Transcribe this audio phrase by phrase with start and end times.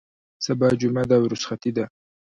[0.45, 1.85] سبا جمعه ده او رخصتي ده.